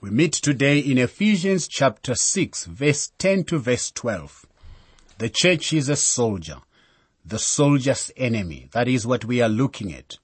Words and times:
We 0.00 0.10
meet 0.10 0.34
today 0.34 0.78
in 0.78 0.96
Ephesians 0.96 1.66
chapter 1.66 2.14
6 2.14 2.66
verse 2.66 3.10
10 3.18 3.42
to 3.46 3.58
verse 3.58 3.90
12. 3.90 4.46
The 5.18 5.28
church 5.28 5.72
is 5.72 5.88
a 5.88 5.96
soldier, 5.96 6.58
the 7.24 7.40
soldier's 7.40 8.12
enemy. 8.16 8.68
That 8.70 8.86
is 8.86 9.08
what 9.08 9.24
we 9.24 9.42
are 9.42 9.48
looking 9.48 9.92
at. 9.92 10.18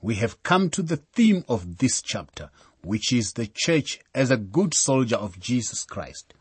We 0.00 0.14
have 0.16 0.44
come 0.44 0.70
to 0.70 0.82
the 0.82 0.98
theme 0.98 1.44
of 1.48 1.78
this 1.78 2.02
chapter, 2.02 2.50
which 2.84 3.12
is 3.12 3.32
the 3.32 3.48
church 3.52 3.98
as 4.14 4.30
a 4.30 4.36
good 4.36 4.74
soldier 4.74 5.16
of 5.16 5.40
Jesus 5.40 5.82
Christ. 5.82 6.32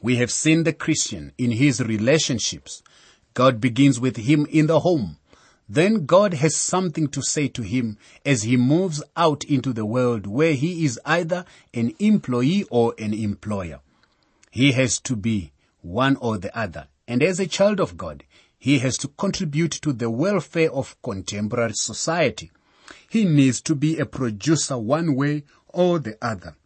We 0.00 0.14
have 0.18 0.30
seen 0.30 0.62
the 0.62 0.72
Christian 0.72 1.32
in 1.38 1.50
his 1.50 1.82
relationships. 1.82 2.84
God 3.34 3.60
begins 3.60 3.98
with 3.98 4.16
him 4.16 4.46
in 4.48 4.68
the 4.68 4.78
home. 4.78 5.16
Then 5.68 6.06
God 6.06 6.34
has 6.34 6.56
something 6.56 7.08
to 7.08 7.22
say 7.22 7.48
to 7.48 7.62
him 7.62 7.98
as 8.24 8.42
he 8.42 8.56
moves 8.56 9.02
out 9.16 9.44
into 9.44 9.72
the 9.72 9.84
world 9.84 10.26
where 10.26 10.54
he 10.54 10.84
is 10.84 10.98
either 11.04 11.44
an 11.74 11.94
employee 11.98 12.64
or 12.70 12.94
an 12.98 13.12
employer. 13.12 13.80
He 14.50 14.72
has 14.72 14.98
to 15.00 15.14
be 15.14 15.52
one 15.82 16.16
or 16.16 16.38
the 16.38 16.56
other. 16.58 16.88
And 17.06 17.22
as 17.22 17.38
a 17.38 17.46
child 17.46 17.80
of 17.80 17.96
God, 17.96 18.24
he 18.58 18.78
has 18.78 18.96
to 18.98 19.08
contribute 19.08 19.72
to 19.72 19.92
the 19.92 20.10
welfare 20.10 20.72
of 20.72 21.00
contemporary 21.02 21.74
society. 21.74 22.50
He 23.08 23.24
needs 23.24 23.60
to 23.62 23.74
be 23.74 23.98
a 23.98 24.06
producer 24.06 24.78
one 24.78 25.14
way 25.14 25.44
or 25.68 25.98
the 25.98 26.16
other. 26.22 26.56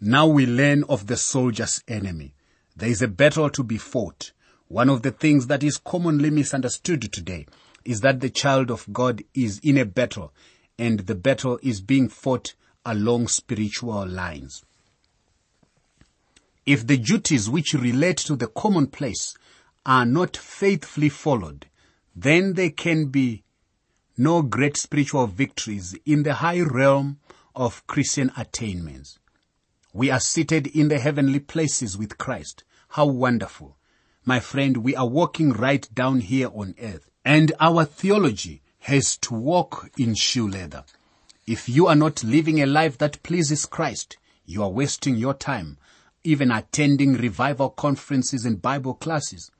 Now 0.00 0.26
we 0.26 0.46
learn 0.46 0.84
of 0.84 1.06
the 1.06 1.16
soldier's 1.16 1.82
enemy. 1.88 2.34
There 2.76 2.88
is 2.88 3.02
a 3.02 3.08
battle 3.08 3.50
to 3.50 3.62
be 3.62 3.78
fought. 3.78 4.32
One 4.72 4.88
of 4.88 5.02
the 5.02 5.10
things 5.10 5.48
that 5.48 5.62
is 5.62 5.76
commonly 5.76 6.30
misunderstood 6.30 7.12
today 7.12 7.44
is 7.84 8.00
that 8.00 8.20
the 8.20 8.30
child 8.30 8.70
of 8.70 8.90
God 8.90 9.22
is 9.34 9.60
in 9.62 9.76
a 9.76 9.84
battle 9.84 10.32
and 10.78 11.00
the 11.00 11.14
battle 11.14 11.58
is 11.62 11.82
being 11.82 12.08
fought 12.08 12.54
along 12.86 13.28
spiritual 13.28 14.06
lines. 14.06 14.64
If 16.64 16.86
the 16.86 16.96
duties 16.96 17.50
which 17.50 17.74
relate 17.74 18.16
to 18.20 18.34
the 18.34 18.46
commonplace 18.46 19.34
are 19.84 20.06
not 20.06 20.38
faithfully 20.38 21.10
followed, 21.10 21.66
then 22.16 22.54
there 22.54 22.70
can 22.70 23.08
be 23.08 23.44
no 24.16 24.40
great 24.40 24.78
spiritual 24.78 25.26
victories 25.26 25.94
in 26.06 26.22
the 26.22 26.36
high 26.36 26.62
realm 26.62 27.18
of 27.54 27.86
Christian 27.86 28.32
attainments. 28.38 29.18
We 29.92 30.10
are 30.10 30.18
seated 30.18 30.66
in 30.66 30.88
the 30.88 30.98
heavenly 30.98 31.40
places 31.40 31.98
with 31.98 32.16
Christ. 32.16 32.64
How 32.88 33.04
wonderful. 33.04 33.76
My 34.24 34.38
friend, 34.38 34.76
we 34.78 34.94
are 34.94 35.08
walking 35.08 35.50
right 35.50 35.88
down 35.92 36.20
here 36.20 36.48
on 36.54 36.76
earth. 36.80 37.10
And 37.24 37.52
our 37.58 37.84
theology 37.84 38.62
has 38.80 39.16
to 39.18 39.34
walk 39.34 39.90
in 39.98 40.14
shoe 40.14 40.48
leather. 40.48 40.84
If 41.44 41.68
you 41.68 41.88
are 41.88 41.96
not 41.96 42.22
living 42.22 42.62
a 42.62 42.66
life 42.66 42.98
that 42.98 43.24
pleases 43.24 43.66
Christ, 43.66 44.16
you 44.46 44.62
are 44.62 44.70
wasting 44.70 45.16
your 45.16 45.34
time, 45.34 45.76
even 46.22 46.52
attending 46.52 47.14
revival 47.14 47.70
conferences 47.70 48.44
and 48.44 48.62
Bible 48.62 48.94
classes. 48.94 49.50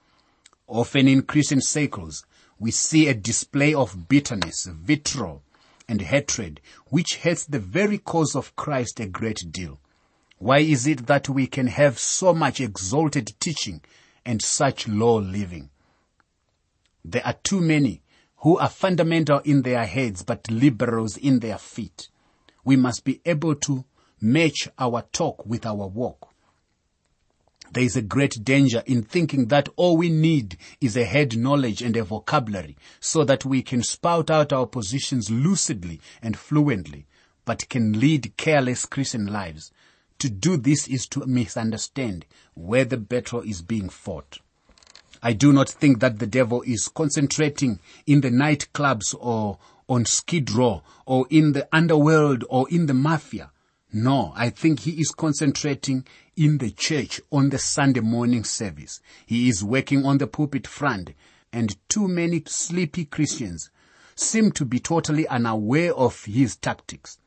Often 0.69 1.09
in 1.09 1.23
Christian 1.23 1.61
circles, 1.61 2.25
we 2.61 2.71
see 2.71 3.09
a 3.09 3.15
display 3.15 3.75
of 3.75 4.09
bitterness, 4.09 4.67
vitriol, 4.67 5.43
and 5.89 6.03
hatred, 6.03 6.61
which 6.87 7.17
hurts 7.17 7.45
the 7.45 7.59
very 7.59 7.99
cause 7.99 8.37
of 8.37 8.55
Christ 8.55 9.01
a 9.01 9.07
great 9.07 9.43
deal. 9.51 9.81
Why 10.39 10.59
is 10.59 10.87
it 10.87 11.09
that 11.09 11.29
we 11.29 11.49
can 11.49 11.67
have 11.67 11.99
so 11.99 12.33
much 12.33 12.61
exalted 12.61 13.35
teaching 13.41 13.81
and 14.25 14.43
such 14.43 14.89
low 14.89 15.19
living? 15.19 15.71
There 17.05 17.27
are 17.27 17.37
too 17.43 17.61
many 17.61 18.03
who 18.39 18.59
are 18.59 18.69
fundamental 18.69 19.39
in 19.41 19.63
their 19.63 19.87
heads 19.87 20.23
but 20.23 20.51
liberals 20.51 21.17
in 21.17 21.41
their 21.41 21.59
feet. 21.59 22.09
We 22.65 22.77
must 22.77 23.05
be 23.05 23.21
able 23.25 23.55
to 23.57 23.85
match 24.21 24.69
our 24.79 25.03
talk 25.13 25.45
with 25.45 25.67
our 25.67 25.87
walk. 25.89 26.33
There 27.73 27.83
is 27.83 27.97
a 27.97 28.03
great 28.03 28.45
danger 28.45 28.83
in 28.85 29.03
thinking 29.03 29.47
that 29.47 29.69
all 29.77 29.97
we 29.97 30.11
need 30.11 30.59
is 30.81 30.97
a 30.97 31.05
head 31.05 31.39
knowledge 31.39 31.81
and 31.81 31.97
a 31.97 32.05
vocabulary 32.05 32.77
so 33.01 33.25
that 33.25 33.47
we 33.47 33.63
can 33.63 33.83
spout 33.83 34.31
out 34.31 34.53
our 34.53 34.67
positions 34.67 35.31
lucidly 35.31 36.01
and 36.21 36.37
fluently, 36.37 37.07
but 37.45 37.69
can 37.71 37.99
lead 37.99 38.37
careless 38.37 38.85
Christian 38.85 39.27
lives. 39.27 39.73
To 40.23 40.31
do 40.31 40.57
this 40.57 40.87
is 40.87 41.09
to 41.09 41.27
misunderstand 41.27 42.27
where 42.55 42.85
the 42.85 42.97
battle 42.97 43.41
is 43.41 43.61
being 43.61 43.89
fought. 43.89 44.39
I 45.21 45.33
do 45.33 45.53
not 45.53 45.69
think 45.69 45.99
that 45.99 46.21
the 46.21 46.29
devil 46.29 46.63
is 46.63 46.87
concentrating 46.87 47.81
in 48.07 48.21
the 48.21 48.31
nightclubs 48.31 49.17
or 49.19 49.59
on 49.89 50.05
Skid 50.05 50.53
Row 50.53 50.85
or 51.07 51.27
in 51.29 51.55
the 51.55 51.67
underworld 51.73 52.45
or 52.49 52.69
in 52.71 52.87
the 52.87 52.95
mafia. 52.95 53.51
No, 53.93 54.33
I 54.37 54.51
think 54.51 54.79
he 54.79 54.93
is 54.93 55.11
concentrating 55.11 56.07
in 56.37 56.59
the 56.59 56.71
church 56.71 57.21
on 57.33 57.51
the 57.51 57.59
Sunday 57.59 57.99
morning 57.99 58.45
service. 58.45 59.01
He 59.27 59.49
is 59.49 59.65
working 59.65 60.07
on 60.07 60.19
the 60.19 60.29
pulpit 60.29 60.69
front 60.69 61.15
and 61.53 61.77
too 61.89 62.07
many 62.07 62.45
sleepy 62.47 63.07
Christians 63.07 63.71
seem 64.15 64.53
to 64.53 64.65
be 64.65 64.79
totally 64.79 65.27
unaware 65.27 65.93
of 65.93 66.27
his 66.27 66.55
tactics. 66.55 67.19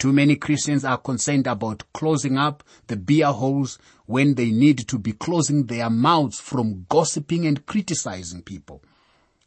Too 0.00 0.14
many 0.14 0.34
Christians 0.34 0.82
are 0.82 0.96
concerned 0.96 1.46
about 1.46 1.82
closing 1.92 2.38
up 2.38 2.64
the 2.86 2.96
beer 2.96 3.26
holes 3.26 3.78
when 4.06 4.34
they 4.34 4.50
need 4.50 4.88
to 4.88 4.98
be 4.98 5.12
closing 5.12 5.66
their 5.66 5.90
mouths 5.90 6.40
from 6.40 6.86
gossiping 6.88 7.46
and 7.46 7.66
criticizing 7.66 8.40
people. 8.40 8.82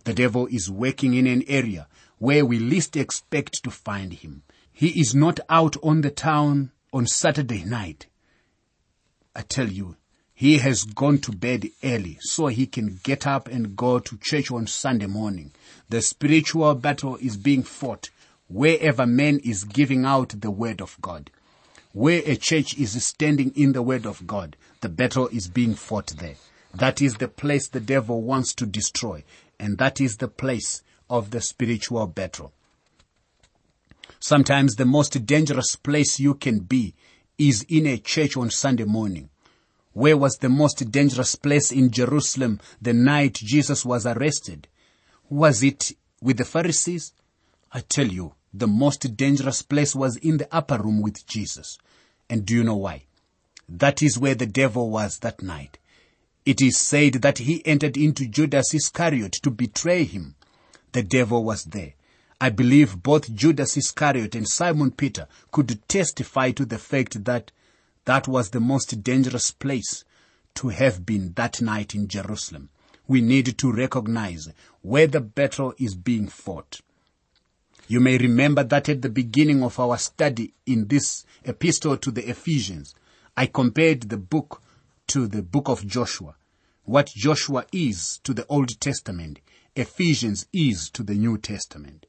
The 0.04 0.14
devil 0.14 0.46
is 0.52 0.70
working 0.70 1.16
in 1.16 1.26
an 1.26 1.44
area 1.48 1.88
where 2.20 2.46
we 2.46 2.60
least 2.60 2.96
expect 2.96 3.64
to 3.64 3.72
find 3.72 4.14
him. 4.14 4.44
He 4.72 4.90
is 4.90 5.16
not 5.16 5.40
out 5.50 5.76
on 5.82 6.02
the 6.02 6.12
town 6.12 6.72
on 6.94 7.08
Saturday 7.08 7.64
night. 7.64 8.06
I 9.36 9.42
tell 9.42 9.70
you, 9.70 9.96
he 10.36 10.60
has 10.60 10.84
gone 10.84 11.18
to 11.22 11.32
bed 11.32 11.68
early 11.84 12.20
so 12.22 12.46
he 12.46 12.68
can 12.68 13.00
get 13.02 13.26
up 13.26 13.48
and 13.48 13.76
go 13.76 13.98
to 13.98 14.20
church 14.22 14.52
on 14.52 14.68
Sunday 14.68 15.08
morning. 15.08 15.52
The 15.90 16.04
spiritual 16.04 16.76
battle 16.76 17.16
is 17.16 17.38
being 17.38 17.64
fought 17.64 18.12
wherever 18.54 19.08
man 19.08 19.40
is 19.40 19.64
giving 19.64 20.06
out 20.06 20.30
the 20.40 20.52
word 20.52 20.80
of 20.80 20.96
God. 21.02 21.32
Where 21.92 22.22
a 22.24 22.36
church 22.36 22.78
is 22.78 23.04
standing 23.04 23.52
in 23.56 23.74
the 23.74 23.82
word 23.82 24.06
of 24.06 24.28
God, 24.28 24.56
the 24.82 24.90
battle 24.90 25.28
is 25.30 25.48
being 25.48 25.74
fought 25.74 26.08
there. 26.18 26.36
That 26.74 27.02
is 27.02 27.16
the 27.16 27.28
place 27.28 27.68
the 27.68 27.80
devil 27.80 28.22
wants 28.22 28.54
to 28.56 28.68
destroy. 28.68 29.24
And 29.60 29.80
that 29.80 30.00
is 30.00 30.18
the 30.18 30.28
place 30.28 30.84
of 31.10 31.32
the 31.32 31.42
spiritual 31.42 32.06
battle. 32.06 32.54
Sometimes 34.20 34.76
the 34.76 34.86
most 34.86 35.26
dangerous 35.26 35.76
place 35.76 36.20
you 36.20 36.36
can 36.36 36.60
be 36.60 36.94
is 37.40 37.66
in 37.68 37.88
a 37.88 37.98
church 37.98 38.38
on 38.38 38.52
Sunday 38.52 38.86
morning. 38.86 39.30
Where 39.94 40.18
was 40.18 40.38
the 40.38 40.50
most 40.50 40.92
dangerous 40.92 41.36
place 41.36 41.72
in 41.72 41.90
Jerusalem 41.90 42.60
the 42.80 42.94
night 42.94 43.34
Jesus 43.34 43.84
was 43.84 44.06
arrested? 44.06 44.68
Was 45.28 45.64
it 45.64 45.92
with 46.22 46.38
the 46.38 46.46
Pharisees? 46.46 47.14
I 47.72 47.80
tell 47.82 48.08
you, 48.08 48.34
the 48.54 48.68
most 48.68 49.18
dangerous 49.18 49.62
place 49.62 49.96
was 49.96 50.16
in 50.18 50.38
the 50.38 50.48
upper 50.56 50.78
room 50.78 51.02
with 51.02 51.26
Jesus. 51.26 51.78
And 52.30 52.46
do 52.46 52.54
you 52.54 52.64
know 52.64 52.76
why? 52.76 53.04
That 53.68 54.04
is 54.04 54.20
where 54.20 54.36
the 54.36 54.46
devil 54.46 54.90
was 54.90 55.20
that 55.20 55.42
night. 55.42 55.80
It 56.46 56.62
is 56.62 56.78
said 56.78 57.14
that 57.16 57.40
he 57.40 57.66
entered 57.66 57.98
into 57.98 58.28
Judas 58.28 58.74
Iscariot 58.74 59.32
to 59.44 59.50
betray 59.50 60.04
him. 60.04 60.36
The 60.92 61.02
devil 61.02 61.44
was 61.44 61.64
there. 61.64 61.94
I 62.40 62.50
believe 62.50 63.02
both 63.02 63.34
Judas 63.34 63.78
Iscariot 63.78 64.36
and 64.36 64.48
Simon 64.48 64.92
Peter 64.92 65.28
could 65.52 65.88
testify 65.88 66.52
to 66.52 66.66
the 66.66 66.78
fact 66.78 67.24
that 67.24 67.52
that 68.06 68.28
was 68.28 68.50
the 68.50 68.60
most 68.60 69.02
dangerous 69.02 69.52
place 69.52 70.04
to 70.56 70.70
have 70.70 71.06
been 71.06 71.34
that 71.34 71.62
night 71.62 71.96
in 71.96 72.08
Jerusalem. 72.08 72.70
We 73.08 73.22
need 73.22 73.58
to 73.58 73.72
recognize 73.72 74.50
where 74.82 75.08
the 75.08 75.22
battle 75.22 75.74
is 75.78 75.96
being 75.96 76.28
fought. 76.28 76.82
You 77.88 78.00
may 78.00 78.18
remember 78.18 78.64
that 78.64 78.88
at 78.88 79.02
the 79.02 79.10
beginning 79.10 79.62
of 79.62 79.80
our 79.80 79.98
study 79.98 80.54
in 80.66 80.88
this 80.88 81.26
epistle 81.44 81.98
to 81.98 82.12
the 82.12 82.30
Ephesians, 82.30 82.96
I 83.36 83.48
compared 83.48 84.04
the 84.04 84.18
book 84.18 84.62
to 85.08 85.28
the 85.28 85.42
book 85.42 85.68
of 85.68 85.86
Joshua. 85.86 86.36
What 86.86 87.08
Joshua 87.08 87.66
is 87.72 88.20
to 88.24 88.34
the 88.34 88.46
Old 88.48 88.80
Testament, 88.80 89.40
Ephesians 89.76 90.46
is 90.54 90.90
to 90.92 91.04
the 91.04 91.16
New 91.16 91.38
Testament. 91.38 92.06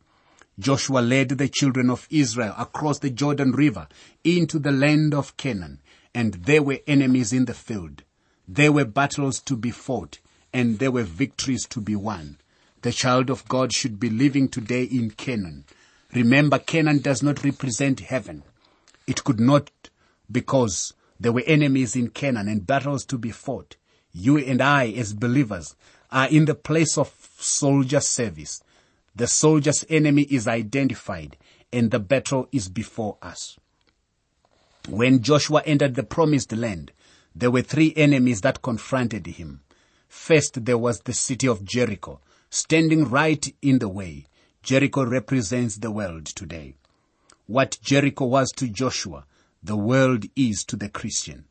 Joshua 0.58 1.00
led 1.00 1.31
the 1.31 1.48
children 1.48 1.90
of 1.90 2.06
Israel 2.10 2.54
across 2.56 3.00
the 3.00 3.10
Jordan 3.10 3.50
River 3.50 3.88
into 4.22 4.60
the 4.60 4.70
land 4.70 5.12
of 5.12 5.37
Canaan, 5.37 5.81
and 6.14 6.34
there 6.34 6.62
were 6.62 6.78
enemies 6.87 7.32
in 7.32 7.46
the 7.46 7.54
field. 7.54 8.04
There 8.46 8.70
were 8.70 8.84
battles 8.84 9.40
to 9.40 9.56
be 9.56 9.72
fought, 9.72 10.20
and 10.52 10.78
there 10.78 10.93
were 10.93 11.02
victories 11.02 11.66
to 11.70 11.81
be 11.81 11.96
won. 11.96 12.38
The 12.84 12.92
child 12.92 13.31
of 13.31 13.48
God 13.48 13.72
should 13.72 13.98
be 13.98 14.10
living 14.10 14.46
today 14.46 14.82
in 14.82 15.12
Canaan. 15.12 15.64
Remember, 16.12 16.58
Canaan 16.58 16.98
does 16.98 17.22
not 17.22 17.42
represent 17.42 18.00
heaven. 18.00 18.42
It 19.06 19.25
could 19.25 19.40
not 19.40 19.70
because 20.31 20.92
there 21.19 21.32
were 21.32 21.44
enemies 21.46 21.96
in 21.96 22.10
Canaan 22.10 22.46
and 22.46 22.66
battles 22.66 23.06
to 23.06 23.16
be 23.16 23.31
fought. 23.31 23.76
You 24.12 24.36
and 24.36 24.60
I, 24.60 24.88
as 24.88 25.14
believers, 25.14 25.75
are 26.12 26.28
in 26.28 26.44
the 26.44 26.54
place 26.54 26.98
of 26.98 27.10
soldier 27.38 28.00
service. 28.00 28.62
The 29.16 29.28
soldier's 29.28 29.86
enemy 29.88 30.25
is 30.25 30.46
identified 30.46 31.38
and 31.72 31.90
the 31.90 32.00
battle 32.00 32.48
is 32.52 32.69
before 32.69 33.16
us. 33.22 33.58
When 34.90 35.22
Joshua 35.22 35.62
entered 35.64 35.94
the 35.94 36.02
promised 36.02 36.52
land, 36.52 36.92
there 37.34 37.50
were 37.50 37.62
three 37.62 37.94
enemies 37.96 38.42
that 38.42 38.60
confronted 38.60 39.25
him. 39.26 39.62
First, 40.06 40.66
there 40.66 40.76
was 40.76 41.00
the 41.00 41.14
city 41.14 41.48
of 41.48 41.64
Jericho, 41.64 42.20
standing 42.54 43.04
right 43.04 43.52
in 43.62 43.80
the 43.80 43.88
way. 43.88 44.24
Jericho 44.62 45.04
represents 45.04 45.76
the 45.78 45.90
world 45.90 46.24
today. 46.24 46.76
What 47.46 47.78
Jericho 47.82 48.26
was 48.26 48.52
to 48.52 48.68
Joshua, 48.68 49.24
the 49.60 49.76
world 49.76 50.26
is 50.36 50.64
to 50.66 50.76
the 50.76 50.88
Christian. 50.88 51.46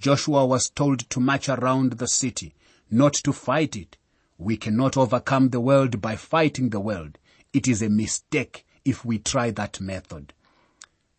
Joshua 0.00 0.44
was 0.44 0.68
told 0.68 1.08
to 1.10 1.20
march 1.20 1.48
around 1.48 1.92
the 1.92 2.08
city, 2.08 2.54
not 2.90 3.14
to 3.14 3.32
fight 3.32 3.76
it. 3.76 3.98
We 4.36 4.56
cannot 4.56 4.96
overcome 4.96 5.50
the 5.50 5.60
world 5.60 6.00
by 6.00 6.16
fighting 6.16 6.70
the 6.70 6.80
world. 6.80 7.18
It 7.52 7.68
is 7.68 7.80
a 7.80 7.88
mistake 7.88 8.66
if 8.84 9.04
we 9.04 9.18
try 9.20 9.52
that 9.52 9.80
method. 9.80 10.32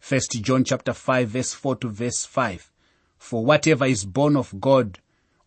First 0.01 0.31
John 0.41 0.65
chapter 0.65 0.91
5 0.91 1.29
verse 1.29 1.53
4 1.53 1.77
to 1.77 1.87
verse 1.87 2.25
5. 2.25 2.69
For 3.17 3.45
whatever 3.45 3.85
is 3.85 4.03
born 4.03 4.35
of 4.35 4.59
God 4.59 4.99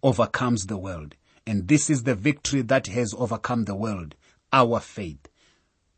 overcomes 0.03 0.67
the 0.67 0.79
world. 0.79 1.15
And 1.47 1.69
this 1.69 1.91
is 1.91 2.05
the 2.05 2.15
victory 2.15 2.63
that 2.63 2.87
has 2.89 3.15
overcome 3.15 3.65
the 3.65 3.75
world, 3.75 4.15
our 4.53 4.81
faith. 4.81 5.29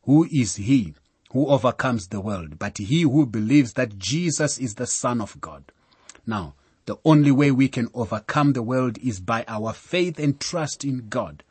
Who 0.03 0.27
is 0.31 0.55
he 0.55 0.95
who 1.31 1.47
overcomes 1.47 2.07
the 2.07 2.21
world, 2.21 2.57
but 2.57 2.77
he 2.77 3.01
who 3.01 3.25
believes 3.25 3.73
that 3.73 3.97
Jesus 3.97 4.57
is 4.57 4.75
the 4.75 4.87
Son 4.87 5.21
of 5.21 5.39
God? 5.41 5.71
Now, 6.25 6.55
the 6.85 6.97
only 7.03 7.31
way 7.31 7.51
we 7.51 7.67
can 7.67 7.89
overcome 7.93 8.53
the 8.53 8.61
world 8.61 8.97
is 8.99 9.19
by 9.19 9.43
our 9.47 9.73
faith 9.73 10.19
and 10.19 10.39
trust 10.39 10.83
in 10.83 11.09
God. 11.09 11.43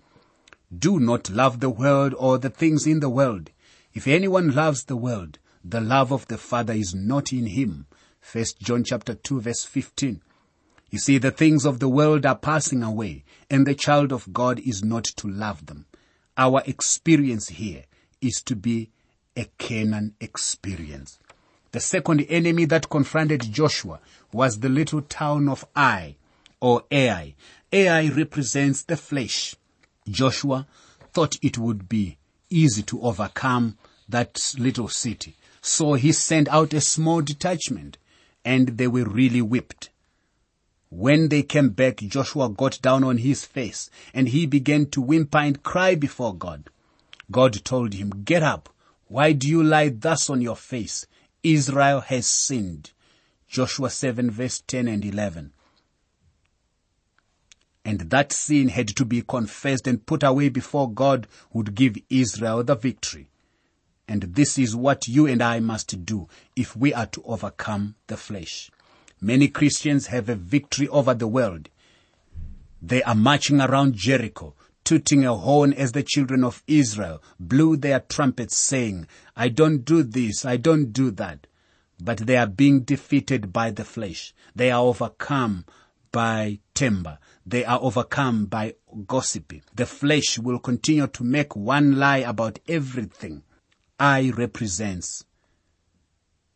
Do 0.77 1.01
not 1.01 1.31
love 1.31 1.61
the 1.61 1.71
world 1.71 2.15
or 2.17 2.39
the 2.39 2.51
things 2.51 2.87
in 2.87 3.01
the 3.01 3.09
world. 3.09 3.51
If 3.93 4.07
anyone 4.07 4.55
loves 4.55 4.85
the 4.85 4.97
world, 4.97 5.39
the 5.65 5.81
love 5.81 6.13
of 6.13 6.27
the 6.29 6.39
Father 6.39 6.73
is 6.73 6.95
not 6.95 7.33
in 7.33 7.47
him. 7.47 7.87
First 8.21 8.61
John 8.61 8.85
chapter 8.85 9.15
2 9.15 9.41
verse 9.41 9.65
15. 9.65 10.23
You 10.91 10.99
see, 10.99 11.19
the 11.19 11.31
things 11.31 11.65
of 11.65 11.81
the 11.81 11.89
world 11.89 12.25
are 12.25 12.37
passing 12.37 12.83
away, 12.83 13.24
and 13.51 13.67
the 13.67 13.75
child 13.75 14.13
of 14.13 14.33
God 14.33 14.59
is 14.61 14.83
not 14.83 15.05
to 15.05 15.29
love 15.29 15.67
them. 15.67 15.87
Our 16.37 16.63
experience 16.67 17.49
here 17.49 17.85
is 18.21 18.43
to 18.47 18.57
be 18.57 18.91
a 19.37 19.47
Canaan 19.59 20.15
experience. 20.21 21.19
The 21.73 21.81
second 21.81 22.25
enemy 22.29 22.67
that 22.67 22.89
confronted 22.89 23.53
Joshua 23.53 24.01
was 24.33 24.61
the 24.61 24.69
little 24.69 25.03
town 25.03 25.49
of 25.49 25.65
Ai 25.77 26.17
or 26.61 26.85
Ai. 26.91 27.35
Ai 27.73 28.09
represents 28.09 28.83
the 28.83 28.97
flesh. 28.97 29.57
Joshua 30.09 30.67
thought 31.13 31.37
it 31.43 31.59
would 31.59 31.89
be 31.89 32.17
easy 32.51 32.83
to 32.85 33.01
overcome 33.03 33.77
that 34.09 34.55
little 34.59 34.89
city. 34.89 35.35
So 35.61 35.95
he 35.95 36.13
sent 36.13 36.49
out 36.49 36.75
a 36.75 36.81
small 36.81 37.23
detachment 37.23 37.99
and 38.45 38.69
they 38.79 38.87
were 38.87 39.05
really 39.05 39.43
whipped. 39.43 39.91
When 40.97 41.29
they 41.29 41.43
came 41.43 41.71
back, 41.71 41.97
Joshua 41.97 42.49
got 42.49 42.81
down 42.81 43.03
on 43.03 43.19
his 43.19 43.45
face 43.45 43.91
and 44.15 44.29
he 44.29 44.47
began 44.47 44.87
to 44.91 45.01
whimper 45.01 45.39
and 45.39 45.61
cry 45.61 45.97
before 45.97 46.37
God. 46.37 46.71
God 47.33 47.65
told 47.65 47.95
him, 47.95 48.11
get 48.25 48.45
up. 48.45 48.69
Why 49.09 49.33
do 49.33 49.49
you 49.49 49.61
lie 49.61 49.89
thus 49.89 50.31
on 50.31 50.41
your 50.41 50.55
face? 50.55 51.05
Israel 51.43 52.01
has 52.01 52.29
sinned. 52.29 52.93
Joshua 53.49 53.91
7 53.91 54.31
verse 54.31 54.63
10 54.69 54.87
and 54.87 55.05
11. 55.05 55.53
And 57.85 58.01
that 58.11 58.33
sin 58.33 58.69
had 58.69 58.87
to 58.87 59.05
be 59.05 59.23
confessed 59.23 59.89
and 59.89 60.07
put 60.07 60.23
away 60.23 60.49
before 60.49 60.89
God 60.89 61.27
would 61.53 61.75
give 61.75 61.97
Israel 62.09 62.63
the 62.63 62.77
victory. 62.77 63.27
And 64.07 64.23
this 64.23 64.59
is 64.59 64.77
what 64.77 65.09
you 65.09 65.27
and 65.27 65.43
I 65.43 65.59
must 65.59 66.07
do 66.07 66.29
if 66.55 66.77
we 66.77 66.95
are 66.95 67.07
to 67.07 67.23
overcome 67.25 67.97
the 68.07 68.17
flesh. 68.17 68.71
Many 69.21 69.49
Christians 69.49 70.09
have 70.09 70.29
a 70.29 70.35
victory 70.35 70.89
over 70.89 71.15
the 71.15 71.29
world. 71.29 71.69
They 72.83 73.03
are 73.03 73.15
marching 73.15 73.61
around 73.61 73.95
Jericho, 73.95 74.55
tooting 74.85 75.25
a 75.25 75.35
horn 75.35 75.73
as 75.73 75.93
the 75.93 76.03
children 76.03 76.45
of 76.45 76.63
Israel 76.67 77.23
blew 77.41 77.77
their 77.77 78.01
trumpets 78.01 78.57
saying, 78.57 79.07
I 79.35 79.49
don't 79.49 79.85
do 79.85 80.03
this, 80.03 80.45
I 80.45 80.59
don't 80.59 80.93
do 80.93 81.11
that. 81.13 81.47
But 82.01 82.19
they 82.19 82.37
are 82.37 82.47
being 82.47 82.81
defeated 82.81 83.53
by 83.53 83.71
the 83.71 83.85
flesh. 83.85 84.35
They 84.55 84.71
are 84.71 84.83
overcome 84.83 85.65
by 86.13 86.59
timber. 86.75 87.19
They 87.47 87.65
are 87.65 87.81
overcome 87.81 88.47
by 88.47 88.75
gossiping. 89.07 89.63
The 89.75 89.87
flesh 89.87 90.39
will 90.39 90.59
continue 90.59 91.07
to 91.07 91.25
make 91.25 91.57
one 91.57 91.99
lie 91.99 92.19
about 92.19 92.59
everything. 92.69 93.43
Ai 93.99 94.31
represents 94.31 95.25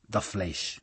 the 0.09 0.21
flesh. 0.21 0.81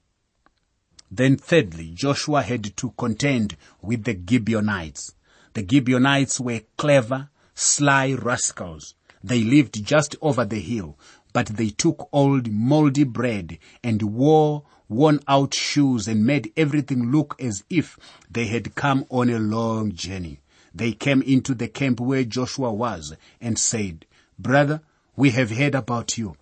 Then 1.15 1.37
thirdly, 1.37 1.91
Joshua 1.93 2.41
had 2.41 2.75
to 2.75 2.89
contend 2.97 3.55
with 3.81 4.03
the 4.03 4.19
Gibeonites. 4.29 5.13
The 5.53 5.65
Gibeonites 5.65 6.41
were 6.41 6.63
clever, 6.75 7.29
sly 7.53 8.11
rascals. 8.11 8.95
They 9.23 9.41
lived 9.41 9.81
just 9.85 10.17
over 10.21 10.43
the 10.43 10.59
hill, 10.59 10.99
but 11.31 11.47
they 11.47 11.69
took 11.69 12.09
old 12.11 12.51
moldy 12.51 13.05
bread 13.05 13.59
and 13.81 14.01
wore 14.01 14.65
worn 14.89 15.21
out 15.25 15.53
shoes 15.53 16.09
and 16.09 16.25
made 16.25 16.51
everything 16.57 17.13
look 17.13 17.41
as 17.41 17.63
if 17.69 17.97
they 18.29 18.47
had 18.47 18.75
come 18.75 19.05
on 19.09 19.29
a 19.29 19.39
long 19.39 19.93
journey. 19.93 20.41
They 20.73 20.91
came 20.91 21.21
into 21.21 21.55
the 21.55 21.69
camp 21.69 22.01
where 22.01 22.25
Joshua 22.25 22.73
was 22.73 23.15
and 23.39 23.57
said, 23.57 24.05
Brother, 24.37 24.81
we 25.15 25.31
have 25.31 25.51
heard 25.51 25.75
about 25.75 26.17
you. 26.17 26.35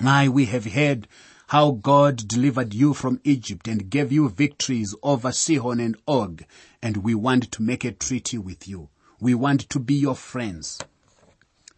Aye, 0.00 0.28
we 0.30 0.46
have 0.46 0.64
heard 0.64 1.06
how 1.48 1.70
God 1.70 2.28
delivered 2.28 2.74
you 2.74 2.92
from 2.92 3.20
Egypt 3.24 3.68
and 3.68 3.88
gave 3.88 4.12
you 4.12 4.28
victories 4.28 4.94
over 5.02 5.32
Sihon 5.32 5.80
and 5.80 5.96
Og, 6.06 6.44
and 6.82 6.98
we 6.98 7.14
want 7.14 7.50
to 7.52 7.62
make 7.62 7.84
a 7.84 7.92
treaty 7.92 8.36
with 8.36 8.68
you. 8.68 8.90
We 9.18 9.34
want 9.34 9.68
to 9.70 9.78
be 9.78 9.94
your 9.94 10.14
friends. 10.14 10.78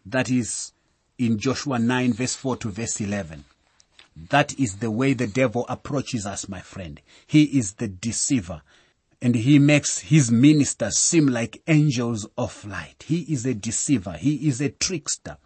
That 0.05 0.29
is 0.29 0.73
in 1.17 1.39
Joshua 1.39 1.79
9 1.79 2.11
verse 2.13 2.35
4 2.35 2.57
to 2.57 2.69
verse 2.69 2.99
11. 2.99 3.45
That 4.29 4.59
is 4.59 4.77
the 4.77 4.91
way 4.91 5.13
the 5.13 5.27
devil 5.27 5.65
approaches 5.69 6.25
us, 6.25 6.49
my 6.49 6.59
friend. 6.59 6.99
He 7.25 7.43
is 7.43 7.73
the 7.73 7.87
deceiver 7.87 8.61
and 9.21 9.35
he 9.35 9.57
makes 9.57 9.99
his 9.99 10.29
ministers 10.29 10.97
seem 10.97 11.27
like 11.27 11.61
angels 11.67 12.27
of 12.37 12.65
light. 12.65 13.05
He 13.07 13.21
is 13.21 13.45
a 13.45 13.53
deceiver. 13.53 14.13
He 14.13 14.49
is 14.49 14.59
a 14.59 14.69
trickster. 14.69 15.37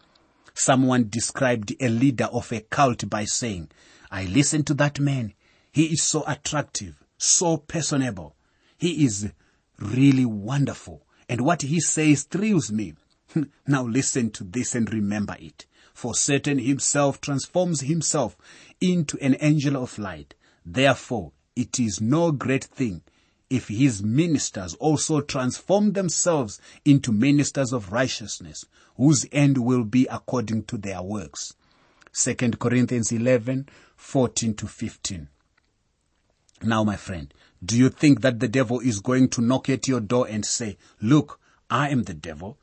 Someone 0.56 1.10
described 1.10 1.76
a 1.80 1.90
leader 1.90 2.26
of 2.26 2.52
a 2.52 2.62
cult 2.62 3.08
by 3.08 3.26
saying, 3.26 3.70
I 4.16 4.24
listen 4.28 4.64
to 4.64 4.74
that 4.76 4.98
man. 4.98 5.34
He 5.74 5.88
is 5.88 6.02
so 6.02 6.24
attractive, 6.26 7.04
so 7.18 7.58
personable. 7.58 8.38
He 8.78 9.04
is 9.04 9.34
really 9.78 10.24
wonderful. 10.24 11.06
And 11.28 11.42
what 11.42 11.64
he 11.64 11.82
says 11.82 12.24
thrills 12.24 12.72
me. 12.72 12.94
now 13.68 13.84
listen 13.84 14.32
to 14.32 14.46
this 14.46 14.74
and 14.74 14.90
remember 14.90 15.36
it. 15.38 15.66
For 15.94 16.16
Satan 16.16 16.60
himself 16.60 17.20
transforms 17.20 17.82
himself 17.82 18.38
into 18.80 19.18
an 19.20 19.36
angel 19.42 19.76
of 19.84 20.00
light. 20.00 20.34
Therefore, 20.66 21.34
it 21.58 21.78
is 21.78 22.00
no 22.00 22.32
great 22.32 22.64
thing 22.64 23.02
if 23.50 23.68
his 23.68 24.02
ministers 24.02 24.76
also 24.76 25.20
transform 25.20 25.92
themselves 25.92 26.62
into 26.86 27.12
ministers 27.12 27.74
of 27.74 27.92
righteousness, 27.92 28.64
whose 28.96 29.26
end 29.34 29.58
will 29.58 29.84
be 29.84 30.08
according 30.10 30.64
to 30.64 30.78
their 30.78 31.02
works. 31.02 31.54
2 32.18 32.36
Corinthians 32.60 33.12
11, 33.12 33.68
14 33.98 34.54
to 34.54 34.68
15. 34.68 35.28
Now, 36.64 36.84
my 36.84 36.96
friend, 36.96 37.34
do 37.64 37.78
you 37.78 37.90
think 37.90 38.22
that 38.22 38.40
the 38.40 38.48
devil 38.48 38.80
is 38.80 39.02
going 39.02 39.28
to 39.30 39.42
knock 39.42 39.70
at 39.70 39.88
your 39.88 40.00
door 40.00 40.26
and 40.30 40.46
say, 40.46 40.78
look, 41.02 41.40
I 41.70 41.90
am 41.90 42.04
the 42.04 42.14
devil. 42.14 42.58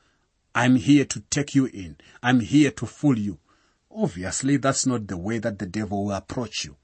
I'm 0.54 0.76
here 0.76 1.04
to 1.04 1.20
take 1.28 1.54
you 1.54 1.66
in. 1.66 1.96
I'm 2.22 2.40
here 2.40 2.70
to 2.70 2.86
fool 2.86 3.18
you. 3.18 3.38
Obviously, 3.90 4.56
that's 4.56 4.86
not 4.86 5.06
the 5.06 5.18
way 5.18 5.38
that 5.38 5.58
the 5.58 5.66
devil 5.66 6.06
will 6.06 6.12
approach 6.12 6.64
you. 6.64 6.76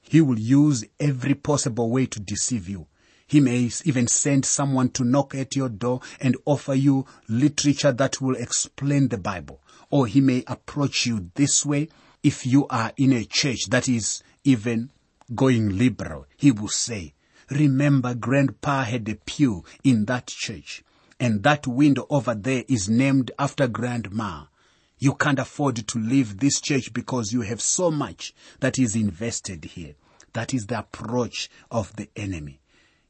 He 0.00 0.20
will 0.20 0.38
use 0.38 0.84
every 1.00 1.34
possible 1.34 1.90
way 1.90 2.06
to 2.06 2.20
deceive 2.20 2.68
you. 2.68 2.86
He 3.26 3.40
may 3.40 3.70
even 3.84 4.06
send 4.06 4.46
someone 4.46 4.90
to 4.90 5.04
knock 5.04 5.34
at 5.34 5.54
your 5.54 5.68
door 5.68 6.00
and 6.20 6.36
offer 6.46 6.74
you 6.74 7.06
literature 7.28 7.92
that 7.92 8.20
will 8.20 8.36
explain 8.36 9.08
the 9.08 9.18
Bible. 9.18 9.60
Or 9.90 10.06
he 10.06 10.20
may 10.20 10.44
approach 10.46 11.06
you 11.06 11.30
this 11.34 11.64
way 11.64 11.88
if 12.22 12.44
you 12.46 12.66
are 12.68 12.92
in 12.96 13.12
a 13.12 13.24
church 13.24 13.66
that 13.70 13.88
is 13.88 14.22
even 14.44 14.90
going 15.34 15.78
liberal. 15.78 16.26
He 16.36 16.52
will 16.52 16.68
say, 16.68 17.14
remember 17.50 18.14
grandpa 18.14 18.84
had 18.84 19.08
a 19.08 19.14
pew 19.14 19.64
in 19.82 20.04
that 20.06 20.26
church 20.26 20.82
and 21.20 21.42
that 21.42 21.66
window 21.66 22.06
over 22.10 22.34
there 22.34 22.64
is 22.68 22.88
named 22.88 23.30
after 23.38 23.66
grandma. 23.66 24.44
You 24.98 25.14
can't 25.14 25.38
afford 25.38 25.76
to 25.88 25.98
leave 25.98 26.38
this 26.38 26.60
church 26.60 26.92
because 26.92 27.32
you 27.32 27.42
have 27.42 27.60
so 27.60 27.90
much 27.90 28.34
that 28.60 28.78
is 28.78 28.96
invested 28.96 29.64
here. 29.64 29.94
That 30.32 30.52
is 30.52 30.66
the 30.66 30.80
approach 30.80 31.50
of 31.70 31.94
the 31.96 32.08
enemy. 32.16 32.60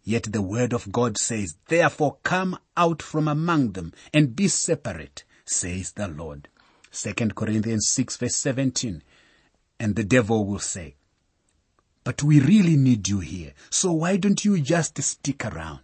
Yet 0.02 0.32
the 0.32 0.42
word 0.42 0.72
of 0.72 0.90
God 0.90 1.18
says, 1.18 1.56
therefore 1.68 2.18
come 2.22 2.58
out 2.76 3.02
from 3.02 3.28
among 3.28 3.72
them 3.72 3.92
and 4.14 4.34
be 4.34 4.48
separate, 4.48 5.24
says 5.44 5.92
the 5.92 6.08
Lord. 6.08 6.48
2 6.92 7.14
Corinthians 7.34 7.88
6 7.88 8.16
verse 8.16 8.36
17. 8.36 9.02
And 9.80 9.94
the 9.96 10.04
devil 10.04 10.44
will 10.44 10.58
say, 10.58 10.94
but 12.08 12.22
we 12.22 12.40
really 12.40 12.76
need 12.76 13.06
you 13.06 13.20
here. 13.20 13.52
So 13.68 13.92
why 13.92 14.16
don't 14.16 14.42
you 14.42 14.58
just 14.60 15.00
stick 15.02 15.44
around? 15.44 15.80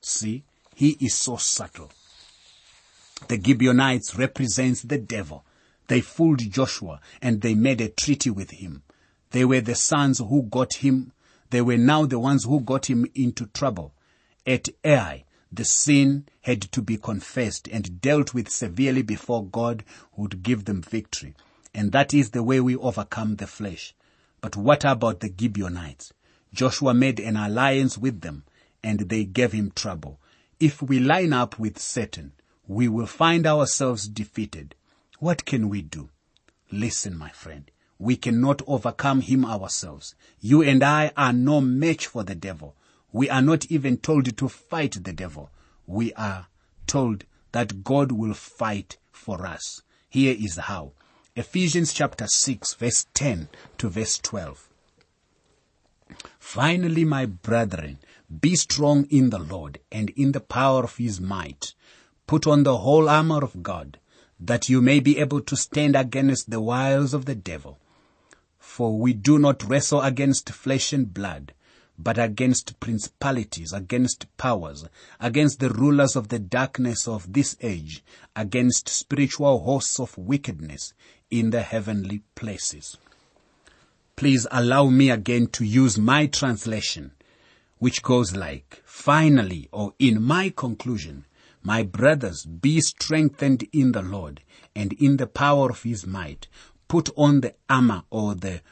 See, 0.00 0.42
he 0.74 0.96
is 1.00 1.14
so 1.14 1.36
subtle. 1.36 1.92
The 3.28 3.40
Gibeonites 3.40 4.16
represents 4.16 4.82
the 4.82 4.98
devil. 4.98 5.44
They 5.86 6.00
fooled 6.00 6.40
Joshua 6.50 7.00
and 7.22 7.40
they 7.40 7.54
made 7.54 7.80
a 7.80 7.88
treaty 7.88 8.28
with 8.28 8.50
him. 8.50 8.82
They 9.30 9.44
were 9.44 9.60
the 9.60 9.74
sons 9.74 10.18
who 10.18 10.42
got 10.42 10.74
him. 10.74 11.12
They 11.50 11.60
were 11.60 11.78
now 11.78 12.06
the 12.06 12.18
ones 12.18 12.42
who 12.42 12.60
got 12.60 12.90
him 12.90 13.06
into 13.14 13.46
trouble. 13.46 13.94
At 14.44 14.68
Ai, 14.84 15.25
the 15.56 15.64
sin 15.64 16.26
had 16.42 16.62
to 16.62 16.80
be 16.80 16.96
confessed 16.96 17.68
and 17.68 18.00
dealt 18.00 18.32
with 18.32 18.48
severely 18.48 19.02
before 19.02 19.44
God 19.44 19.84
would 20.16 20.42
give 20.42 20.64
them 20.64 20.82
victory. 20.82 21.34
And 21.74 21.92
that 21.92 22.14
is 22.14 22.30
the 22.30 22.42
way 22.42 22.60
we 22.60 22.76
overcome 22.76 23.36
the 23.36 23.46
flesh. 23.46 23.94
But 24.40 24.56
what 24.56 24.84
about 24.84 25.20
the 25.20 25.34
Gibeonites? 25.36 26.12
Joshua 26.52 26.94
made 26.94 27.18
an 27.18 27.36
alliance 27.36 27.98
with 27.98 28.20
them 28.20 28.44
and 28.82 29.00
they 29.00 29.24
gave 29.24 29.52
him 29.52 29.72
trouble. 29.74 30.20
If 30.60 30.80
we 30.80 31.00
line 31.00 31.32
up 31.32 31.58
with 31.58 31.78
Satan, 31.78 32.32
we 32.68 32.86
will 32.88 33.06
find 33.06 33.46
ourselves 33.46 34.08
defeated. 34.08 34.74
What 35.18 35.44
can 35.44 35.68
we 35.68 35.82
do? 35.82 36.10
Listen, 36.70 37.16
my 37.16 37.30
friend. 37.30 37.70
We 37.98 38.16
cannot 38.16 38.62
overcome 38.66 39.22
him 39.22 39.44
ourselves. 39.44 40.14
You 40.38 40.62
and 40.62 40.84
I 40.84 41.12
are 41.16 41.32
no 41.32 41.60
match 41.60 42.06
for 42.06 42.22
the 42.22 42.34
devil. 42.34 42.75
We 43.16 43.30
are 43.30 43.40
not 43.40 43.64
even 43.70 43.96
told 43.96 44.36
to 44.36 44.46
fight 44.46 45.02
the 45.02 45.14
devil. 45.14 45.48
We 45.86 46.12
are 46.12 46.48
told 46.86 47.24
that 47.52 47.82
God 47.82 48.12
will 48.12 48.34
fight 48.34 48.98
for 49.10 49.46
us. 49.46 49.80
Here 50.10 50.36
is 50.38 50.56
how. 50.56 50.92
Ephesians 51.34 51.94
chapter 51.94 52.26
6 52.26 52.74
verse 52.74 53.06
10 53.14 53.48
to 53.78 53.88
verse 53.88 54.18
12. 54.18 54.68
Finally, 56.38 57.06
my 57.06 57.24
brethren, 57.24 58.00
be 58.42 58.54
strong 58.54 59.06
in 59.06 59.30
the 59.30 59.38
Lord 59.38 59.78
and 59.90 60.10
in 60.10 60.32
the 60.32 60.40
power 60.40 60.84
of 60.84 60.98
his 60.98 61.18
might. 61.18 61.72
Put 62.26 62.46
on 62.46 62.64
the 62.64 62.76
whole 62.76 63.08
armor 63.08 63.42
of 63.42 63.62
God, 63.62 63.98
that 64.38 64.68
you 64.68 64.82
may 64.82 65.00
be 65.00 65.16
able 65.16 65.40
to 65.40 65.56
stand 65.56 65.96
against 65.96 66.50
the 66.50 66.60
wiles 66.60 67.14
of 67.14 67.24
the 67.24 67.34
devil. 67.34 67.78
For 68.58 68.98
we 68.98 69.14
do 69.14 69.38
not 69.38 69.64
wrestle 69.64 70.02
against 70.02 70.50
flesh 70.50 70.92
and 70.92 71.14
blood, 71.14 71.54
but 71.98 72.18
against 72.18 72.78
principalities, 72.80 73.72
against 73.72 74.26
powers, 74.36 74.84
against 75.20 75.60
the 75.60 75.70
rulers 75.70 76.16
of 76.16 76.28
the 76.28 76.38
darkness 76.38 77.08
of 77.08 77.32
this 77.32 77.56
age, 77.60 78.04
against 78.34 78.88
spiritual 78.88 79.60
hosts 79.60 79.98
of 79.98 80.16
wickedness 80.18 80.92
in 81.30 81.50
the 81.50 81.62
heavenly 81.62 82.22
places. 82.34 82.96
Please 84.14 84.46
allow 84.50 84.88
me 84.88 85.10
again 85.10 85.46
to 85.48 85.64
use 85.64 85.98
my 85.98 86.26
translation, 86.26 87.12
which 87.78 88.02
goes 88.02 88.34
like, 88.34 88.82
finally, 88.84 89.68
or 89.72 89.94
in 89.98 90.22
my 90.22 90.52
conclusion, 90.54 91.26
my 91.62 91.82
brothers, 91.82 92.44
be 92.44 92.80
strengthened 92.80 93.68
in 93.72 93.92
the 93.92 94.02
Lord 94.02 94.40
and 94.74 94.92
in 94.94 95.16
the 95.16 95.26
power 95.26 95.70
of 95.70 95.82
his 95.82 96.06
might. 96.06 96.46
Put 96.88 97.10
on 97.16 97.40
the 97.40 97.54
armor 97.68 98.04
or 98.08 98.34
the 98.34 98.62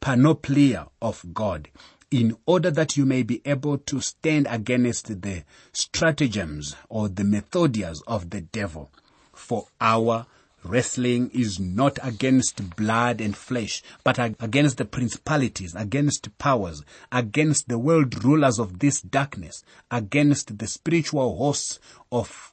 panoplia 0.00 0.88
of 1.00 1.24
God 1.32 1.68
in 2.10 2.36
order 2.46 2.70
that 2.70 2.96
you 2.96 3.04
may 3.04 3.22
be 3.22 3.42
able 3.44 3.78
to 3.78 4.00
stand 4.00 4.46
against 4.48 5.20
the 5.22 5.44
stratagems 5.72 6.74
or 6.88 7.08
the 7.08 7.24
methodias 7.24 8.02
of 8.06 8.30
the 8.30 8.40
devil. 8.40 8.90
For 9.32 9.66
our 9.80 10.26
wrestling 10.64 11.30
is 11.32 11.60
not 11.60 11.98
against 12.02 12.76
blood 12.76 13.20
and 13.20 13.36
flesh, 13.36 13.82
but 14.04 14.18
against 14.18 14.78
the 14.78 14.84
principalities, 14.84 15.74
against 15.74 16.36
powers, 16.38 16.82
against 17.12 17.68
the 17.68 17.78
world 17.78 18.24
rulers 18.24 18.58
of 18.58 18.78
this 18.78 19.00
darkness, 19.00 19.62
against 19.90 20.58
the 20.58 20.66
spiritual 20.66 21.36
hosts 21.36 21.78
of 22.10 22.52